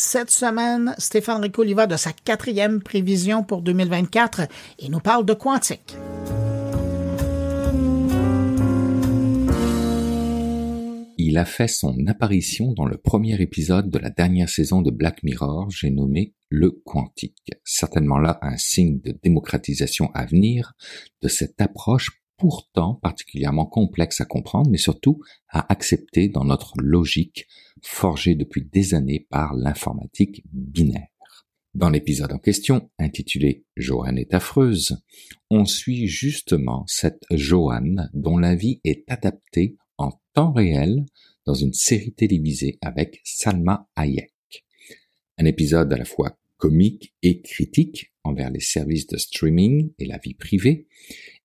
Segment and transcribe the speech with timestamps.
[0.00, 4.42] Cette semaine, Stéphane Rico y va de sa quatrième prévision pour 2024
[4.78, 5.96] et nous parle de quantique.
[11.18, 15.24] Il a fait son apparition dans le premier épisode de la dernière saison de Black
[15.24, 17.50] Mirror, j'ai nommé le quantique.
[17.64, 20.74] Certainement là un signe de démocratisation à venir
[21.22, 27.46] de cette approche pourtant particulièrement complexe à comprendre, mais surtout à accepter dans notre logique
[27.82, 31.08] forgée depuis des années par l'informatique binaire.
[31.74, 35.02] Dans l'épisode en question, intitulé Joanne est affreuse,
[35.50, 41.04] on suit justement cette Joanne dont la vie est adaptée en temps réel
[41.44, 44.32] dans une série télévisée avec Salma Hayek.
[45.36, 50.18] Un épisode à la fois comique et critique envers les services de streaming et la
[50.18, 50.88] vie privée,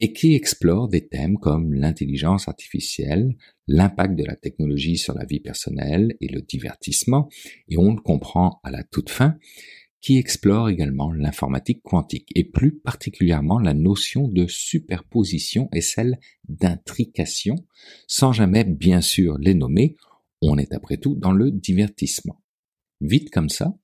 [0.00, 5.40] et qui explore des thèmes comme l'intelligence artificielle, l'impact de la technologie sur la vie
[5.40, 7.28] personnelle et le divertissement,
[7.68, 9.36] et on le comprend à la toute fin,
[10.00, 17.54] qui explore également l'informatique quantique, et plus particulièrement la notion de superposition et celle d'intrication,
[18.06, 19.96] sans jamais bien sûr les nommer,
[20.42, 22.42] on est après tout dans le divertissement.
[23.00, 23.74] Vite comme ça,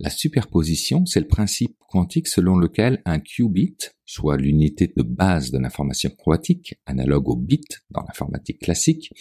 [0.00, 5.58] la superposition, c'est le principe quantique selon lequel un qubit, soit l'unité de base de
[5.58, 9.12] l'information quantique, analogue au bit dans l'informatique classique,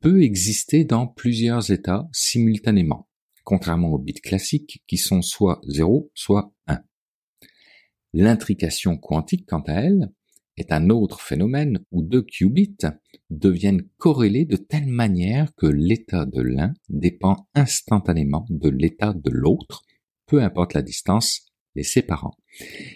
[0.00, 3.10] peut exister dans plusieurs états simultanément,
[3.44, 6.80] contrairement aux bits classiques qui sont soit 0, soit 1.
[8.14, 10.10] L'intrication quantique, quant à elle,
[10.56, 12.78] est un autre phénomène où deux qubits
[13.28, 19.84] deviennent corrélés de telle manière que l'état de l'un dépend instantanément de l'état de l'autre
[20.30, 21.40] peu importe la distance
[21.74, 22.36] les séparant.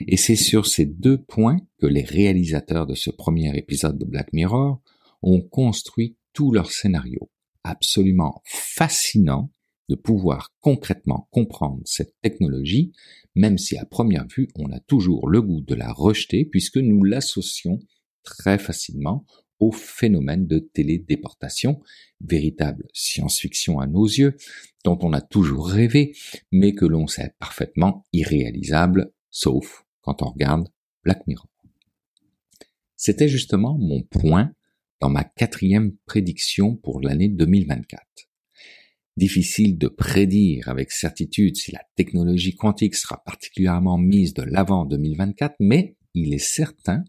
[0.07, 4.33] Et c'est sur ces deux points que les réalisateurs de ce premier épisode de Black
[4.33, 4.81] Mirror
[5.21, 7.29] ont construit tout leur scénario.
[7.65, 9.51] Absolument fascinant
[9.89, 12.93] de pouvoir concrètement comprendre cette technologie,
[13.35, 17.03] même si à première vue on a toujours le goût de la rejeter puisque nous
[17.03, 17.81] l'associons
[18.23, 19.27] très facilement
[19.61, 21.81] au phénomène de télédéportation,
[22.21, 24.37] véritable science-fiction à nos yeux,
[24.85, 26.15] dont on a toujours rêvé,
[26.53, 30.69] mais que l'on sait parfaitement irréalisable, sauf quand on regarde
[31.03, 31.49] Black Mirror.
[32.97, 34.53] C'était justement mon point
[35.01, 38.03] dans ma quatrième prédiction pour l'année 2024.
[39.17, 45.57] Difficile de prédire avec certitude si la technologie quantique sera particulièrement mise de l'avant 2024,
[45.61, 47.05] mais il est certain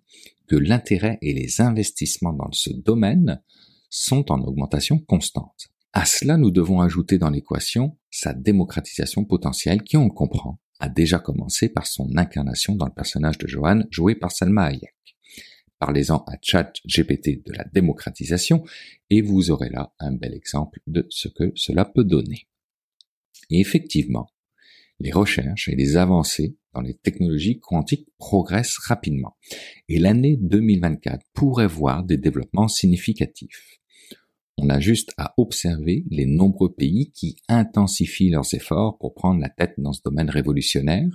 [0.47, 3.41] que l'intérêt et les investissements dans ce domaine
[3.89, 5.69] sont en augmentation constante.
[5.94, 10.89] À cela, nous devons ajouter dans l'équation sa démocratisation potentielle qui, on le comprend, a
[10.89, 14.94] déjà commencé par son incarnation dans le personnage de Johan joué par Salma Hayek.
[15.79, 18.63] Parlez-en à ChatGPT de la démocratisation
[19.09, 22.47] et vous aurez là un bel exemple de ce que cela peut donner.
[23.50, 24.29] Et effectivement,
[25.00, 29.36] les recherches et les avancées dans les technologies quantiques progressent rapidement,
[29.90, 33.80] et l'année 2024 pourrait voir des développements significatifs.
[34.58, 39.50] On a juste à observer les nombreux pays qui intensifient leurs efforts pour prendre la
[39.50, 41.09] tête dans ce domaine révolutionnaire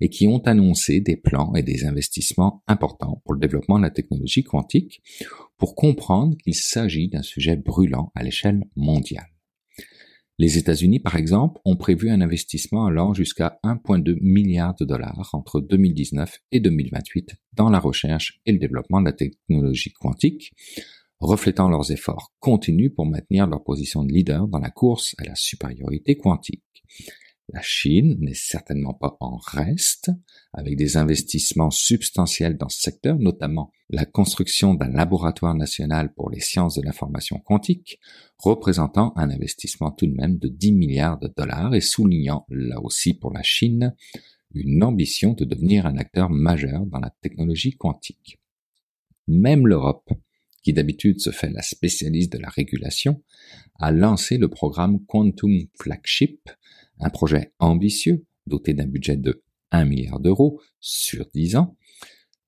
[0.00, 3.90] et qui ont annoncé des plans et des investissements importants pour le développement de la
[3.90, 5.02] technologie quantique
[5.58, 9.33] pour comprendre qu'il s'agit d'un sujet brûlant à l'échelle mondiale.
[10.38, 15.60] Les États-Unis, par exemple, ont prévu un investissement allant jusqu'à 1,2 milliard de dollars entre
[15.60, 20.52] 2019 et 2028 dans la recherche et le développement de la technologie quantique,
[21.20, 25.36] reflétant leurs efforts continus pour maintenir leur position de leader dans la course à la
[25.36, 26.64] supériorité quantique.
[27.52, 30.10] La Chine n'est certainement pas en reste,
[30.54, 36.40] avec des investissements substantiels dans ce secteur, notamment la construction d'un laboratoire national pour les
[36.40, 38.00] sciences de l'information quantique,
[38.38, 43.12] représentant un investissement tout de même de 10 milliards de dollars et soulignant, là aussi
[43.12, 43.94] pour la Chine,
[44.54, 48.40] une ambition de devenir un acteur majeur dans la technologie quantique.
[49.26, 50.08] Même l'Europe,
[50.64, 53.22] qui d'habitude se fait la spécialiste de la régulation,
[53.78, 56.48] a lancé le programme Quantum Flagship,
[56.98, 61.76] un projet ambitieux doté d'un budget de 1 milliard d'euros sur 10 ans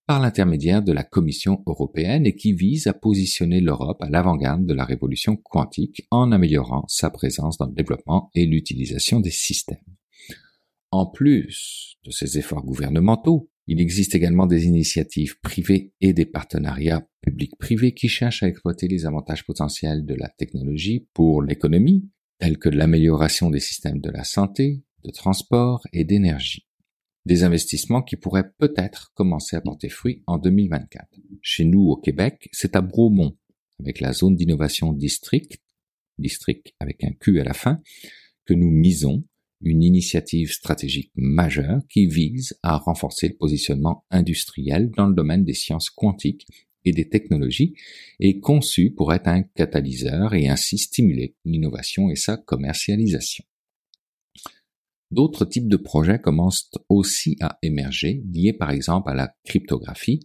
[0.06, 4.72] par l'intermédiaire de la Commission européenne et qui vise à positionner l'Europe à l'avant-garde de
[4.72, 9.78] la révolution quantique en améliorant sa présence dans le développement et l'utilisation des systèmes.
[10.92, 17.08] En plus de ces efforts gouvernementaux, il existe également des initiatives privées et des partenariats
[17.22, 22.08] publics-privés qui cherchent à exploiter les avantages potentiels de la technologie pour l'économie,
[22.38, 26.66] tels que l'amélioration des systèmes de la santé, de transport et d'énergie.
[27.24, 31.08] Des investissements qui pourraient peut-être commencer à porter fruit en 2024.
[31.42, 33.36] Chez nous au Québec, c'est à Bromont,
[33.80, 35.60] avec la zone d'innovation district,
[36.18, 37.82] district avec un Q à la fin,
[38.44, 39.24] que nous misons
[39.60, 45.54] une initiative stratégique majeure qui vise à renforcer le positionnement industriel dans le domaine des
[45.54, 46.46] sciences quantiques
[46.84, 47.74] et des technologies
[48.20, 53.44] et conçue pour être un catalyseur et ainsi stimuler l'innovation et sa commercialisation.
[55.10, 60.20] D'autres types de projets commencent aussi à émerger, liés par exemple à la cryptographie,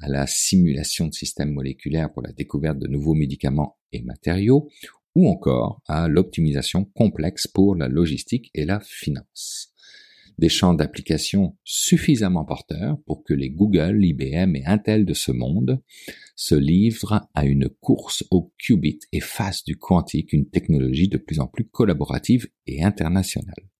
[0.00, 4.68] à la simulation de systèmes moléculaires pour la découverte de nouveaux médicaments et matériaux,
[5.16, 9.72] ou encore à l'optimisation complexe pour la logistique et la finance.
[10.38, 15.80] Des champs d'application suffisamment porteurs pour que les Google, IBM et Intel de ce monde
[16.36, 21.40] se livrent à une course au qubit et fassent du quantique une technologie de plus
[21.40, 23.70] en plus collaborative et internationale.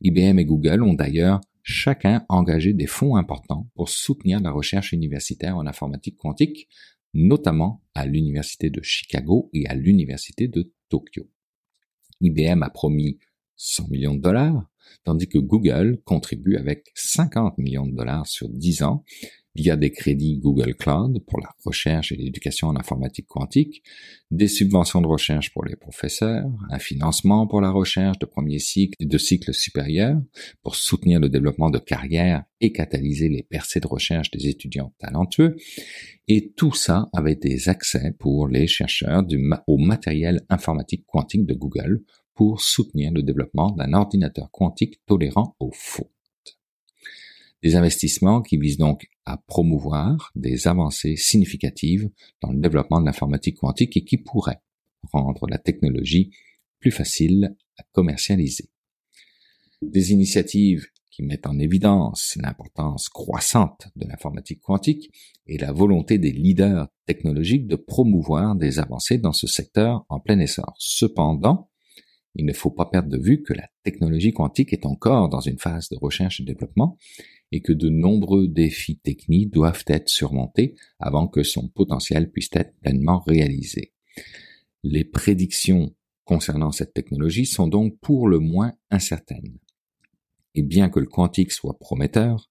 [0.00, 5.58] IBM et Google ont d'ailleurs chacun engagé des fonds importants pour soutenir la recherche universitaire
[5.58, 6.68] en informatique quantique,
[7.12, 11.30] notamment à l'Université de Chicago et à l'Université de Tokyo.
[12.20, 13.18] IBM a promis
[13.60, 14.66] 100 millions de dollars,
[15.04, 19.04] tandis que Google contribue avec 50 millions de dollars sur 10 ans
[19.54, 23.82] via des crédits Google Cloud pour la recherche et l'éducation en informatique quantique,
[24.30, 28.94] des subventions de recherche pour les professeurs, un financement pour la recherche de premier cycle
[29.00, 30.18] et de cycle supérieur
[30.62, 35.56] pour soutenir le développement de carrière et catalyser les percées de recherche des étudiants talentueux,
[36.28, 39.24] et tout ça avec des accès pour les chercheurs
[39.66, 42.02] au matériel informatique quantique de Google
[42.34, 46.08] pour soutenir le développement d'un ordinateur quantique tolérant aux fautes.
[47.62, 52.08] Des investissements qui visent donc à promouvoir des avancées significatives
[52.40, 54.62] dans le développement de l'informatique quantique et qui pourraient
[55.12, 56.30] rendre la technologie
[56.78, 58.70] plus facile à commercialiser.
[59.82, 65.10] Des initiatives qui mettent en évidence l'importance croissante de l'informatique quantique
[65.46, 70.38] et la volonté des leaders technologiques de promouvoir des avancées dans ce secteur en plein
[70.38, 70.74] essor.
[70.78, 71.69] Cependant,
[72.34, 75.58] il ne faut pas perdre de vue que la technologie quantique est encore dans une
[75.58, 76.96] phase de recherche et développement
[77.52, 82.76] et que de nombreux défis techniques doivent être surmontés avant que son potentiel puisse être
[82.80, 83.92] pleinement réalisé.
[84.82, 85.94] Les prédictions
[86.24, 89.58] concernant cette technologie sont donc pour le moins incertaines.
[90.54, 92.50] Et bien que le quantique soit prometteur,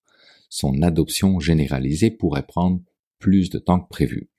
[0.49, 2.81] son adoption généralisée pourrait prendre
[3.19, 4.29] plus de temps que prévu.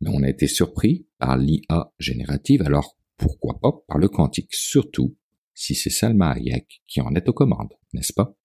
[0.00, 5.16] Mais on a été surpris par l'IA générative, alors pourquoi pas par le quantique, surtout
[5.54, 8.34] si c'est Salma Hayek qui en est aux commandes, n'est-ce pas?